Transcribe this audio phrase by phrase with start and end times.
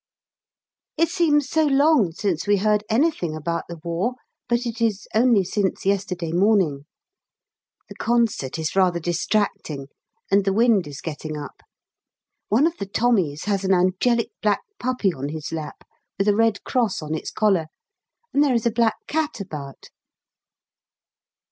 [0.97, 4.15] It seems so long since we heard anything about the war,
[4.49, 6.87] but it is only since yesterday morning.
[7.87, 9.89] (The concert is rather distracting,
[10.31, 11.61] and the wind is getting up
[12.49, 15.83] one of the Tommies has an angelic black puppy on his lap,
[16.17, 17.67] with a red cross on its collar,
[18.33, 19.89] and there is a black cat about.)